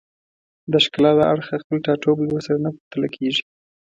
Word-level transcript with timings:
د 0.71 0.73
ښکلا 0.83 1.11
له 1.19 1.25
اړخه 1.33 1.55
خپل 1.63 1.77
ټاټوبی 1.85 2.25
ورسره 2.29 2.57
نه 2.65 2.69
پرتله 2.75 3.07
کېږي 3.15 3.43